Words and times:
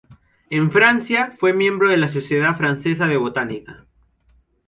En 0.49 0.71
Francia 0.71 1.31
fue 1.37 1.53
miembro 1.53 1.87
de 1.87 1.97
la 1.97 2.07
Sociedad 2.07 2.55
Francesa 2.55 3.05
de 3.05 3.17
Botánica. 3.17 3.85